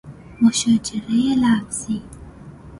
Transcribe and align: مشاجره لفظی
مشاجره 0.41 1.35
لفظی 1.41 2.01